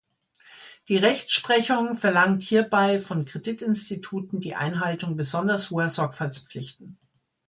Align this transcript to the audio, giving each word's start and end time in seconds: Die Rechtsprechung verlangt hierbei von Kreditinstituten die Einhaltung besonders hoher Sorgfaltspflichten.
Die 0.89 0.97
Rechtsprechung 0.97 1.95
verlangt 1.95 2.41
hierbei 2.41 2.97
von 2.99 3.23
Kreditinstituten 3.23 4.39
die 4.39 4.55
Einhaltung 4.55 5.15
besonders 5.15 5.69
hoher 5.69 5.89
Sorgfaltspflichten. 5.89 6.97